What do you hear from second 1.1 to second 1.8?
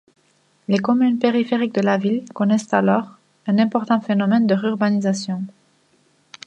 périphériques